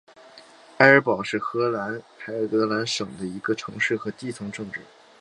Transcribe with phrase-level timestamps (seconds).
[0.77, 4.81] 埃尔堡是荷兰海尔德兰省的一个城市和基层政权。